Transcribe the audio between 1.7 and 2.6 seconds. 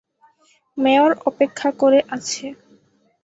করে আছে।